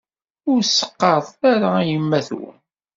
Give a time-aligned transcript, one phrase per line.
[0.51, 2.57] Ur s-qqaṛet ara i yemma-twen.